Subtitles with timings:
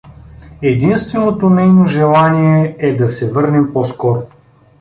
[0.61, 4.21] Единственото нейно желание е да се върнем по-скоро.